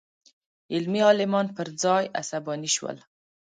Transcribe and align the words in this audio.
علمي 0.73 1.01
عالمان 1.07 1.45
پر 1.55 1.67
ځای 1.83 2.03
عصباني 2.21 2.69
شول. 2.75 2.97